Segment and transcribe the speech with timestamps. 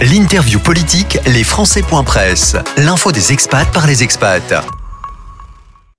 [0.00, 2.54] L'interview politique, les Français.presse.
[2.76, 4.64] L'info des expats par les expats.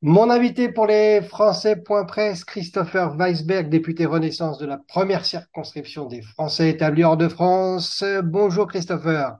[0.01, 6.69] Mon invité pour les Français.presse, Christopher Weisberg, député Renaissance de la première circonscription des Français
[6.69, 8.05] établis hors de France.
[8.23, 9.35] Bonjour Christopher.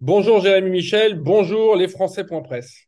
[0.00, 2.87] Bonjour Jérémy Michel, bonjour les Français.presse.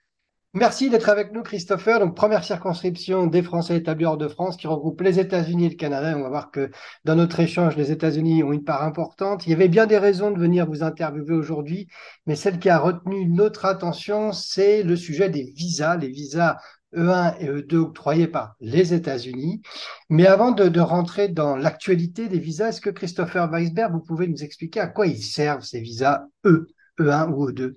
[0.53, 2.01] Merci d'être avec nous, Christopher.
[2.01, 5.77] Donc, première circonscription des Français établis hors de France qui regroupe les États-Unis et le
[5.77, 6.17] Canada.
[6.17, 6.73] On va voir que
[7.05, 9.47] dans notre échange, les États-Unis ont une part importante.
[9.47, 11.87] Il y avait bien des raisons de venir vous interviewer aujourd'hui,
[12.27, 16.57] mais celle qui a retenu notre attention, c'est le sujet des visas, les visas
[16.97, 19.63] E1 et E2 octroyés par les États-Unis.
[20.09, 24.43] Mais avant de, rentrer dans l'actualité des visas, est-ce que Christopher Weisberg, vous pouvez nous
[24.43, 26.67] expliquer à quoi ils servent ces visas E,
[26.99, 27.77] E1 ou E2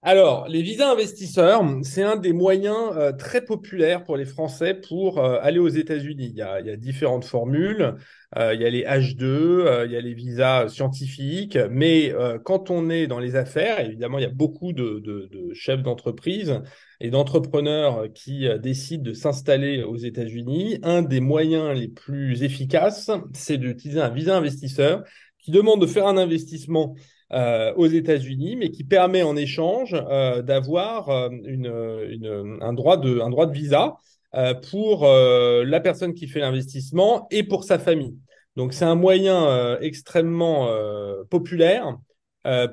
[0.00, 5.18] alors, les visas investisseurs, c'est un des moyens euh, très populaires pour les Français pour
[5.18, 6.30] euh, aller aux États-Unis.
[6.30, 7.96] Il, y a différentes formules.
[8.36, 11.58] Euh, il y a les H2, il y a les visas scientifiques.
[11.70, 15.82] Mais quand on est dans les affaires, évidemment, il y a beaucoup de, de chefs
[15.82, 16.60] d'entreprise
[17.00, 20.78] et d'entrepreneurs qui décident de s'installer aux États-Unis.
[20.84, 25.02] Un des moyens les plus efficaces, c'est d'utiliser un visa investisseur
[25.40, 26.94] qui demande de faire un investissement
[27.30, 33.20] euh, aux États-Unis, mais qui permet en échange euh, d'avoir euh, une, un, droit de,
[33.20, 33.96] un droit de visa
[34.70, 38.16] pour la personne qui fait l'investissement et pour sa famille.
[38.56, 40.68] Donc c'est un moyen extrêmement
[41.30, 41.96] populaire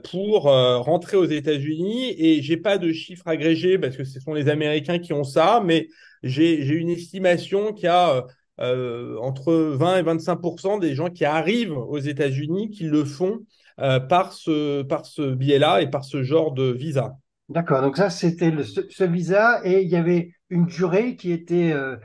[0.03, 4.50] pour rentrer aux États-Unis et j'ai pas de chiffres agrégés parce que ce sont les
[4.50, 5.88] Américains qui ont ça, mais
[6.23, 8.25] j'ai une estimation qu'il y a
[8.58, 13.45] entre 20 et 25% des gens qui arrivent aux États-Unis qui le font
[13.80, 17.18] euh, par ce, par ce biais-là et par ce genre de visa.
[17.50, 21.98] D'accord, donc ça c'était ce, visa et il y avait une durée qui était euh,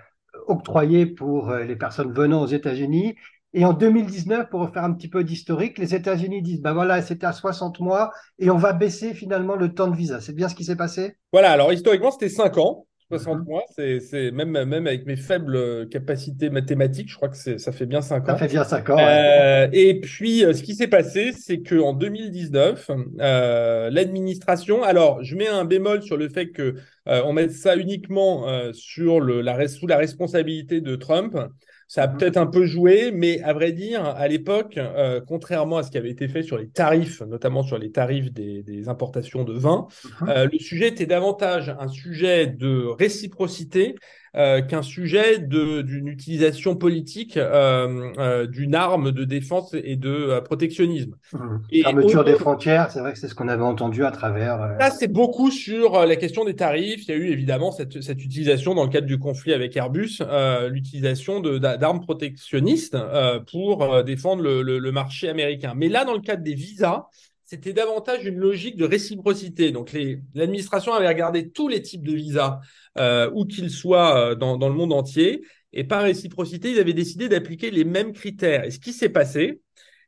[0.49, 3.15] octroyée pour euh, les personnes venant aux États-Unis.
[3.53, 7.27] Et en 2019, pour refaire un petit peu d'historique, les États-Unis disent, ben voilà, c'était
[7.27, 10.21] à 60 mois et on va baisser finalement le temps de visa.
[10.21, 11.17] C'est bien ce qui s'est passé?
[11.33, 12.87] Voilà, alors historiquement, c'était 5 ans.
[13.11, 17.87] 60 mois, c'est même, même avec mes faibles capacités mathématiques, je crois que ça fait
[17.87, 18.27] bien 5 ans.
[18.27, 18.97] Ça fait bien 5 ans.
[18.99, 25.35] Euh, et puis, euh, ce qui s'est passé, c'est qu'en 2019, euh, l'administration, alors je
[25.35, 26.77] mets un bémol sur le fait que
[27.07, 31.37] on mette ça uniquement sur le, la, sous la responsabilité de Trump.
[31.91, 32.19] Ça a mhm.
[32.19, 35.99] peut-être un peu joué, mais à vrai dire, à l'époque, euh, contrairement à ce qui
[35.99, 40.29] avait été fait sur les tarifs, notamment sur les tarifs des, importations de vin, mhm.
[40.29, 43.97] euh, le sujet était davantage un sujet de réciprocité
[44.37, 51.17] euh, qu'un sujet d'une utilisation politique euh, euh, d'une arme de défense et de protectionnisme.
[51.33, 51.39] Mmh.
[51.73, 54.59] Et Fermeture des frontières, c'est vrai que c'est ce qu'on avait entendu à travers.
[54.79, 57.09] Là, c'est beaucoup sur la question des tarifs.
[57.09, 60.19] Il y a eu évidemment cette, cette utilisation dans le cadre du conflit avec Airbus,
[60.69, 62.97] l'utilisation d'armes protectionnistes
[63.51, 65.73] pour défendre le, le, le marché américain.
[65.75, 67.07] Mais là, dans le cadre des visas,
[67.51, 69.73] c'était davantage une logique de réciprocité.
[69.73, 69.93] Donc,
[70.35, 72.61] l'administration avait regardé tous les types de visas,
[72.97, 77.29] euh, où qu'ils soient euh, dans, le monde entier, et par réciprocité, ils avaient décidé
[77.29, 78.63] d'appliquer les mêmes critères.
[78.63, 79.63] Et ce qui s'est passé,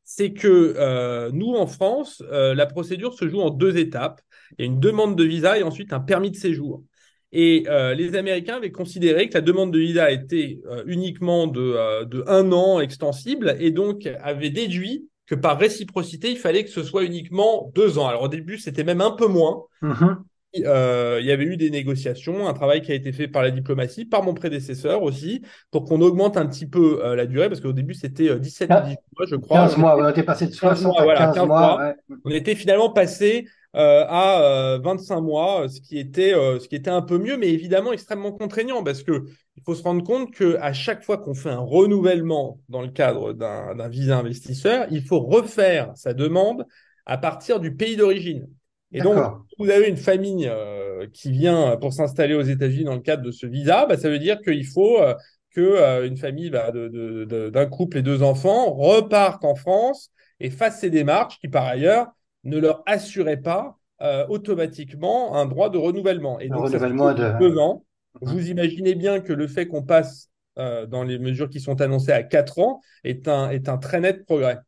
[0.05, 4.21] c'est que euh, nous, en France, la procédure se joue en deux étapes.
[4.57, 6.85] Il y a une demande de visa et ensuite un permis de séjour.
[7.33, 7.65] Et
[7.97, 12.79] les Américains avaient considéré que la demande de visa était uniquement de, de un an
[12.81, 17.99] extensible et donc avaient déduit que par réciprocité, il fallait que ce soit uniquement deux
[17.99, 18.07] ans.
[18.09, 19.65] Alors au début, c'était même un peu moins.
[19.83, 20.17] Mm-hmm.
[20.65, 23.51] Euh, il y avait eu des négociations, un travail qui a été fait par la
[23.51, 27.63] diplomatie, par mon prédécesseur aussi, pour qu'on augmente un petit peu euh, la durée, parce
[27.63, 29.59] qu'au début c'était 17 ou 18 mois, je crois.
[29.61, 31.95] 15 mois, on était passé de 60 à 15, mois.
[32.25, 37.03] On était finalement passé euh, à 25 mois, ce qui était ce qui était un
[37.03, 39.25] peu mieux, mais évidemment extrêmement contraignant, parce que
[39.57, 42.89] il faut se rendre compte que à chaque fois qu'on fait un renouvellement dans le
[42.89, 46.67] cadre d'un visa investisseur, il faut refaire sa demande
[47.07, 48.49] à partir du pays d'origine.
[48.93, 49.17] Et donc,
[49.59, 53.31] vous avez une famille euh, qui vient pour s'installer aux États-Unis dans le cadre de
[53.31, 55.15] ce visa, bah, ça veut dire qu'il faut euh,
[55.51, 60.81] que euh, une famille bah, d'un couple et deux enfants repartent en France et fasse
[60.81, 62.09] ces démarches qui, par ailleurs,
[62.45, 63.79] ne leur assuraient pas
[64.29, 66.41] automatiquement un droit de renouvellement.
[66.41, 67.39] Et donc, renouvellement de...
[67.39, 67.85] deux ans.
[68.21, 68.33] Mhm.
[68.33, 72.25] Vous imaginez bien que le fait qu'on passe dans les mesures qui sont annoncées à
[72.25, 74.59] quatre ans est un, est un très net progrès.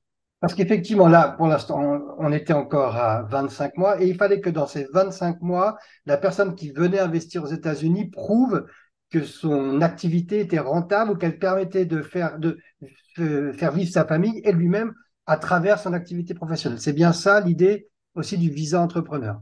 [0.44, 1.80] Parce qu'effectivement, là, pour l'instant,
[2.18, 6.18] on, était encore à 25 mois et il fallait que dans ces 25 mois, la
[6.18, 8.66] personne qui venait investir aux États-Unis prouve
[9.08, 12.58] que son activité était rentable ou qu'elle permettait de faire, de,
[13.16, 14.92] faire vivre sa famille et lui-même
[15.26, 16.80] à travers son activité professionnelle.
[16.80, 19.40] C'est bien ça l'idée aussi du visa entrepreneur.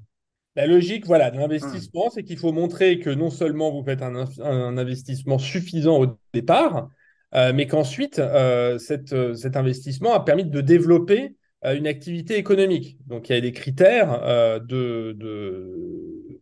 [0.55, 4.76] La logique, voilà, de l'investissement, c'est qu'il faut montrer que non seulement vous faites un
[4.76, 6.90] investissement suffisant au départ,
[7.34, 8.79] euh, mais qu'ensuite, euh,
[9.12, 12.99] euh, cet investissement a permis de développer une activité économique.
[13.06, 14.20] Donc, il y a des critères
[14.61, 16.40] de, de,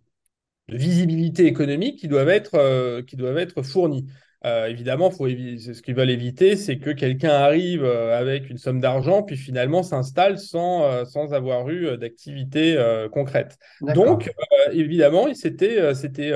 [0.69, 4.07] visibilité économique qui doivent être, qui doivent être fournis.
[4.47, 8.81] Euh, évidemment, faut ce qu'ils veulent éviter, c'est que quelqu'un arrive euh, avec une somme
[8.81, 12.77] d'argent, puis finalement s'installe sans, euh, sans avoir eu d'activité
[13.13, 13.59] concrète.
[13.83, 14.31] Donc,
[14.73, 16.33] évidemment, c'était, c'était.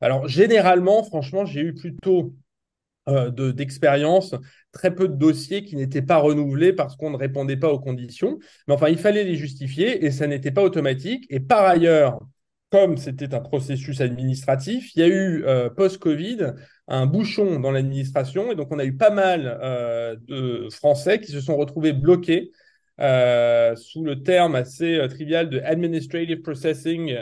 [0.00, 2.34] alors, généralement, franchement, j'ai eu plutôt
[3.08, 4.34] d'expérience,
[4.70, 8.38] très peu de dossiers qui n'étaient pas renouvelés parce qu'on ne répondait pas aux conditions.
[8.66, 11.24] Mais enfin, il fallait les justifier et ça n'était pas automatique.
[11.30, 12.20] Et par ailleurs,
[12.70, 15.42] comme c'était un processus administratif, il y a eu
[15.74, 16.52] post-Covid
[16.88, 21.30] un bouchon dans l'administration et donc on a eu pas mal euh, de Français qui
[21.30, 22.50] se sont retrouvés bloqués
[23.00, 27.14] euh, sous le terme assez euh, trivial de administrative processing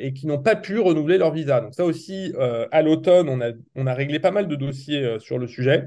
[0.00, 1.60] et qui n'ont pas pu renouveler leur visa.
[1.60, 2.32] Donc ça aussi,
[2.72, 5.86] à l'automne, on a, on a réglé pas mal de dossiers sur le sujet.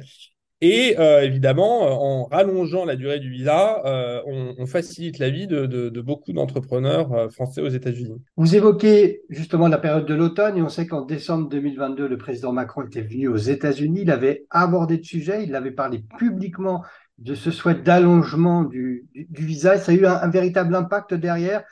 [0.66, 5.46] Et euh, évidemment, euh, en rallongeant la durée du visa, euh, on, facilite la vie
[5.46, 8.22] de, beaucoup d'entrepreneurs français aux États-Unis.
[8.38, 12.54] Vous évoquez justement la période de l'automne et on sait qu'en décembre 2022, le président
[12.54, 14.04] Macron était venu aux États-Unis.
[14.04, 16.82] Il avait abordé le sujet, il avait parlé publiquement
[17.18, 19.78] de ce souhait d'allongement du, visa.
[19.78, 21.64] ça a eu un véritable impact derrière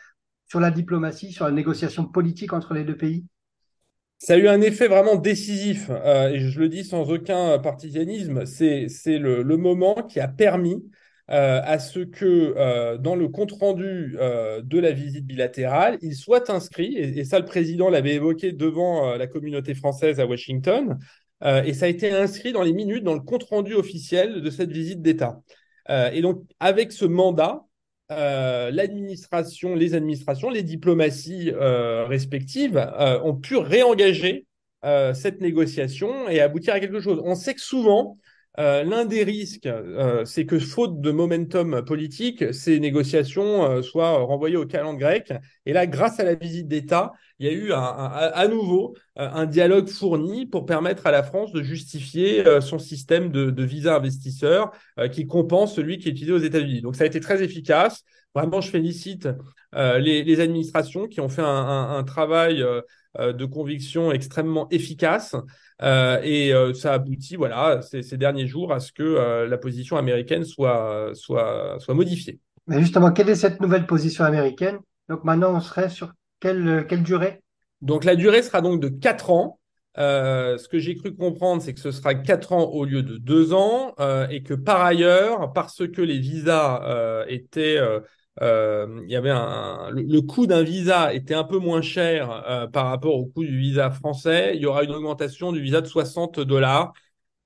[0.49, 3.23] sur la diplomatie, sur la négociation politique entre les deux pays?
[4.21, 8.45] Ça a eu un effet vraiment décisif, euh, et je le dis sans aucun partisanisme,
[8.45, 8.88] c'est
[9.18, 10.85] le, moment qui a permis
[11.31, 14.15] euh, à ce que euh, dans le compte-rendu
[14.63, 19.25] de la visite bilatérale, il soit inscrit, et, ça le président l'avait évoqué devant la
[19.25, 21.00] communauté française à Washington,
[21.44, 25.01] et ça a été inscrit dans les minutes, dans le compte-rendu officiel de cette visite
[25.01, 25.41] d'État.
[25.89, 27.65] et donc, avec ce mandat,
[28.11, 34.45] euh, l'administration, les administrations, les diplomaties euh, respectives euh, ont pu réengager
[35.13, 37.21] cette négociation et aboutir à quelque chose.
[37.23, 38.17] On sait que souvent,
[38.57, 39.69] l'un des risques,
[40.25, 45.33] c'est que faute de momentum politique, ces négociations soient renvoyées au calendrier grec.
[45.65, 49.88] Et là, grâce à la visite d'État, il y a eu à nouveau un dialogue
[49.88, 54.71] fourni pour permettre à la France de justifier son système de, visa investisseur
[55.12, 56.81] qui compense celui qui est utilisé aux États-Unis.
[56.81, 58.03] Donc ça a été très efficace.
[58.33, 59.27] Vraiment, je félicite
[59.75, 62.81] euh, les, administrations qui ont fait un, travail euh, euh,
[63.19, 65.35] de conviction extrêmement efficace.
[65.81, 71.77] et ça aboutit, voilà, ces, derniers jours à ce que la position américaine soit, soit,
[71.79, 72.39] soit modifiée.
[72.67, 74.79] Mais justement, quelle est cette nouvelle position américaine?
[75.09, 77.41] Donc maintenant, on serait sur quelle, quelle durée?
[77.81, 79.59] Donc la durée sera donc de 4 ans.
[79.97, 83.53] ce que j'ai cru comprendre, c'est que ce sera 4 ans au lieu de 2
[83.53, 83.93] ans
[84.29, 87.99] et que par ailleurs, parce que les visas étaient euh,
[88.39, 89.33] il y avait
[89.91, 93.57] le, coût d'un visa était un peu moins cher euh, par rapport au coût du
[93.57, 94.53] visa français.
[94.55, 96.93] Il y aura une augmentation du visa de 60 dollars.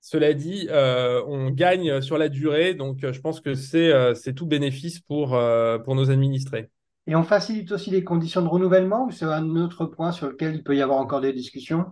[0.02, 4.46] Cela dit, euh, on gagne sur la durée, donc je pense que c'est c'est tout
[4.46, 5.38] bénéfice pour,
[5.84, 6.70] pour nos administrés.
[7.08, 10.56] Et on facilite aussi les conditions de renouvellement ou c'est un autre point sur lequel
[10.56, 11.86] il peut y avoir encore des discussions?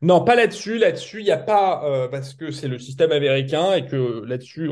[0.00, 0.78] Non, pas là-dessus.
[0.78, 4.70] Là-dessus, il n'y a pas, euh, parce que c'est le système américain et que là-dessus,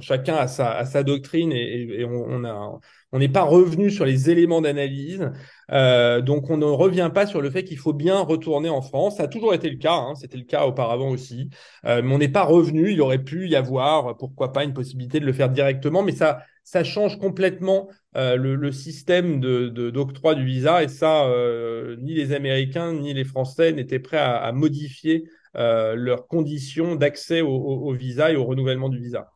[0.00, 2.80] chacun a sa, doctrine et, on, a,
[3.12, 5.30] on n'est pas revenu sur les éléments d'analyse.
[5.70, 9.16] Euh, donc, on ne revient pas sur le fait qu'il faut bien retourner en France.
[9.18, 11.50] Ça a toujours été le cas, hein, c'était le cas auparavant aussi.
[11.86, 12.90] Euh, mais on n'est pas revenu.
[12.90, 16.02] Il aurait pu y avoir, pourquoi pas, une possibilité de le faire directement.
[16.02, 22.14] Mais ça, ça change complètement euh, le, système d'octroi du visa et ça, euh, ni
[22.14, 28.32] les Américains ni les Français n'étaient prêts à, modifier euh, leurs conditions d'accès au, visa
[28.32, 29.30] et au renouvellement du visa.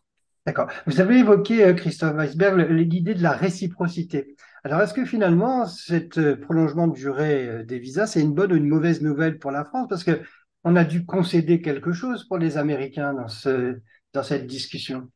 [0.46, 0.70] D'accord.
[0.86, 4.34] Vous avez évoqué, Christophe Weisberg, l'idée de la réciprocité.
[4.64, 8.68] Alors, est-ce que finalement, ce prolongement de durée des visas, c'est une bonne ou une
[8.68, 9.88] mauvaise nouvelle pour la France?
[9.90, 10.22] Parce que
[10.64, 15.10] on a dû concéder quelque chose pour les Américains dans cette discussion.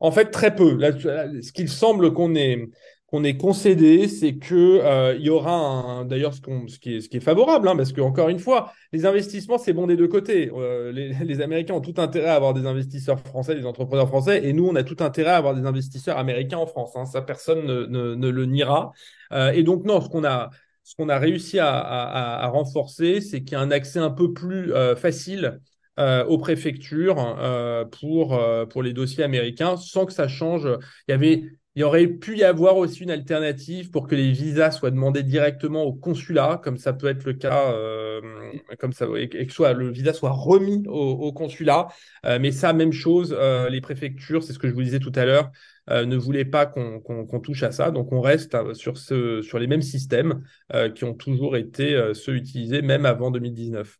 [0.00, 0.78] En fait, très peu.
[0.80, 6.78] ce qu'il semble qu'on ait, concédé, c'est que euh, y aura un, d'ailleurs ce, ce,
[6.78, 9.86] qui est, ce qui est favorable, hein, parce qu'encore une fois, les investissements, c'est bon
[9.86, 10.50] des deux côtés.
[10.54, 14.54] Euh, les, Américains ont tout intérêt à avoir des investisseurs français, des entrepreneurs français, et
[14.54, 16.96] nous, on a tout intérêt à avoir des investisseurs américains en France.
[16.96, 18.92] Hein, ça, personne ne, ne, le niera.
[19.32, 20.50] Euh, et donc, non, ce qu'on a,
[21.08, 25.60] a réussi à, à, renforcer, c'est qu'il y a un accès un peu plus facile
[26.00, 30.66] euh, aux préfectures euh, pour, euh, pour les dossiers américains sans que ça change.
[31.06, 31.42] Il y avait
[31.76, 35.84] il aurait pu y avoir aussi une alternative pour que les visas soient demandés directement
[35.84, 37.72] au consulat, comme ça peut être le cas,
[38.80, 41.86] comme ça, et que soit, le visa soit remis au, consulat.
[42.24, 43.36] mais ça, même chose,
[43.70, 45.52] les préfectures, c'est ce que je vous disais tout à l'heure,
[45.88, 47.92] ne voulaient pas qu'on touche à ça.
[47.92, 50.42] Donc on reste sur, ce, sur les mêmes systèmes
[50.96, 53.96] qui ont toujours été ceux utilisés, même avant 2019.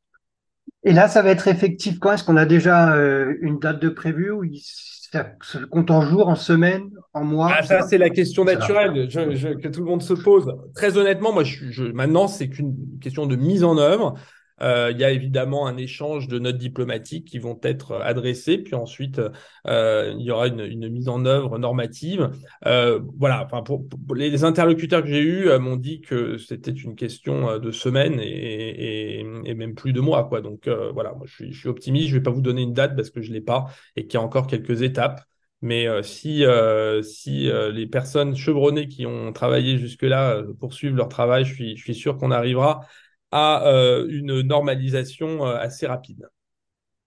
[0.85, 2.13] Et là, ça va être effectif quand?
[2.13, 6.29] Est-ce qu'on a déjà euh, une date de prévu ou ça se compte en jours,
[6.29, 7.51] en semaines, en mois?
[7.59, 10.53] Ah, Ça, c'est la question naturelle que tout le monde se pose.
[10.75, 14.15] Très honnêtement, moi, je, je, maintenant, c'est qu'une question de mise en œuvre.
[14.63, 18.75] Euh, il y a évidemment un échange de notes diplomatiques qui vont être adressées, puis
[18.75, 19.21] ensuite
[19.67, 22.31] euh, il y aura une, une, mise en œuvre normative.
[22.67, 26.95] Euh, voilà, enfin pour, les interlocuteurs que j'ai eus euh, m'ont dit que c'était une
[26.95, 30.41] question euh, de semaines et, et, et, même plus de mois, quoi.
[30.41, 32.09] Donc euh, voilà, moi je suis, je suis optimiste.
[32.09, 34.23] Je vais pas vous donner une date parce que je l'ai pas et qu'il y
[34.23, 35.23] a encore quelques étapes.
[35.63, 41.09] Mais euh, si, euh, si euh, les personnes chevronnées qui ont travaillé jusque-là poursuivent leur
[41.09, 42.87] travail, je suis, je suis sûr qu'on arrivera
[43.33, 46.29] à euh, une normalisation euh, assez rapide.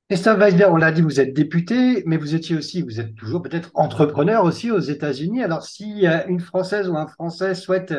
[0.10, 3.42] Christophe Weisberg, on l'a dit, vous êtes député, mais vous étiez aussi, vous êtes toujours
[3.42, 5.44] peut-être entrepreneur aussi aux États-Unis.
[5.44, 7.94] Alors, si une Française ou un Français souhaite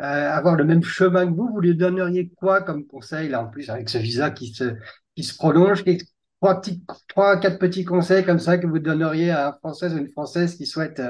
[0.00, 3.46] euh, avoir le même chemin que vous, vous lui donneriez quoi comme conseil, là, en
[3.46, 4.74] plus, avec ce visa qui se,
[5.14, 5.84] qui se prolonge?
[6.40, 9.98] Trois, petits, trois, quatre petits conseils comme ça que vous donneriez à un Français ou
[9.98, 11.00] une Française qui souhaite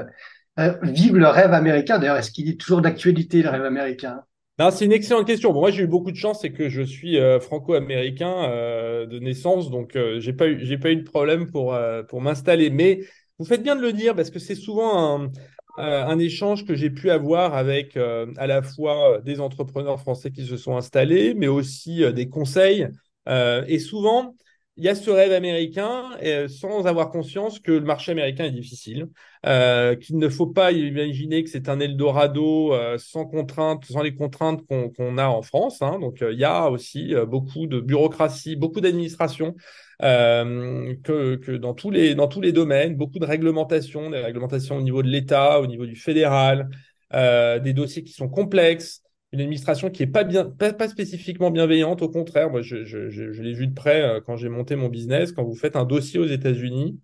[0.59, 1.99] euh, vivre le rêve américain?
[1.99, 4.23] D'ailleurs, est-ce qu'il est toujours d'actualité, le rêve américain?
[4.71, 5.53] C'est une excellente question.
[5.53, 9.19] Bon, moi, j'ai eu beaucoup de chance, c'est que je suis euh, franco-américain euh, de
[9.19, 12.69] naissance, donc euh, j'ai pas eu, j'ai pas eu de problème pour euh, pour m'installer.
[12.71, 13.01] Mais
[13.39, 15.31] vous faites bien de le dire parce que c'est souvent un,
[15.79, 20.57] un échange que j'ai pu avoir avec à la fois des entrepreneurs français qui se
[20.59, 22.87] sont installés, mais aussi des conseils.
[23.27, 24.35] et souvent,
[24.77, 28.53] il y a ce rêve américain euh, sans avoir conscience que le marché américain est
[28.53, 29.09] difficile,
[29.45, 34.15] euh, qu'il ne faut pas imaginer que c'est un Eldorado euh, sans contraintes, sans les
[34.15, 35.83] contraintes qu'on a en France.
[35.83, 35.99] Hein.
[36.01, 39.55] Donc il y a aussi beaucoup de bureaucratie, beaucoup d'administration,
[40.01, 45.03] que, dans tous les dans tous les domaines, beaucoup de réglementations, des réglementations au niveau
[45.03, 46.71] de l'État, au niveau du fédéral,
[47.13, 49.02] des dossiers qui sont complexes
[49.33, 52.03] une administration qui est pas spécifiquement bienveillante.
[52.03, 55.33] Au contraire, je, l'ai vu de près euh, quand j'ai monté mon business.
[55.33, 57.01] Quand vous faites un dossier aux États-Unis,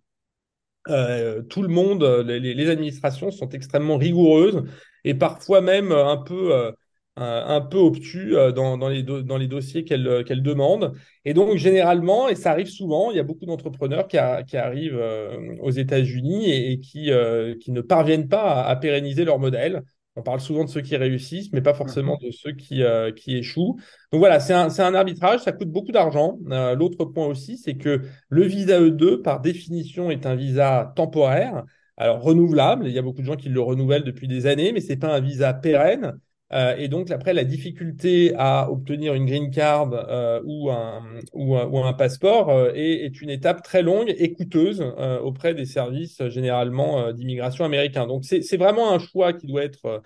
[0.88, 4.64] euh, tout le monde, les, les, administrations sont extrêmement rigoureuses
[5.04, 6.72] et parfois même un peu,
[7.18, 10.92] euh, obtus euh, dans, les dossiers qu'elles demandent.
[11.24, 15.56] Et donc, généralement, et ça arrive souvent, il y a beaucoup d'entrepreneurs qui, arrivent euh,
[15.60, 19.82] aux États-Unis et, qui, ne parviennent pas à pérenniser leur modèle
[20.18, 23.36] on parle souvent de ceux qui réussissent, mais pas forcément de ceux qui, euh, qui
[23.36, 23.78] échouent.
[24.12, 26.38] Donc voilà, c'est un, un, arbitrage, ça coûte beaucoup d'argent.
[26.50, 31.64] Euh, l'autre point aussi, c'est que le visa E2, par définition, est un visa temporaire,
[31.96, 32.86] alors renouvelable.
[32.88, 34.96] Il y a beaucoup de gens qui le renouvellent depuis des années, mais ce n'est
[34.96, 36.18] pas un visa pérenne.
[36.52, 41.02] Euh, et donc après, la difficulté à obtenir une green card euh, ou, un,
[41.34, 45.20] ou, un, ou, un, passeport euh, est, est, une étape très longue et coûteuse euh,
[45.20, 48.06] auprès des services généralement euh, d'immigration américains.
[48.06, 50.02] Donc c'est vraiment un choix qui doit être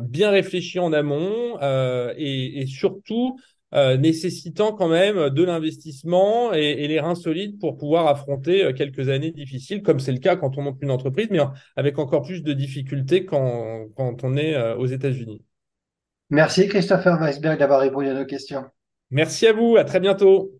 [0.00, 1.56] bien réfléchi en amont
[2.16, 3.38] et, et, surtout
[3.72, 9.30] nécessitant quand même de l'investissement et, et, les reins solides pour pouvoir affronter quelques années
[9.30, 11.38] difficiles, comme c'est le cas quand on monte une entreprise, mais
[11.76, 15.42] avec encore plus de difficultés quand, quand on est aux États-Unis.
[16.30, 18.64] Merci Christopher Weisberg d'avoir répondu à nos questions.
[19.10, 20.52] Merci à vous, à très bientôt.